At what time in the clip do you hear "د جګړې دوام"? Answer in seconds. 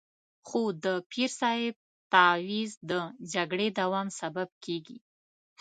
2.89-4.07